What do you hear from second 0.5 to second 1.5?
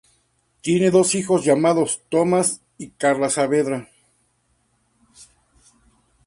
Tiene dos hijos